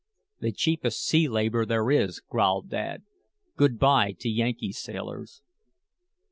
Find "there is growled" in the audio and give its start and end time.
1.63-2.69